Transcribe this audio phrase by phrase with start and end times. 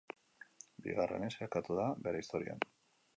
[0.87, 2.67] Bigarrenez sailkatu da bere historian.